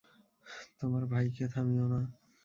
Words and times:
তোমার 0.79 1.03
ভাইকে 1.05 1.45
থামিও 1.53 1.85
না। 1.85 1.99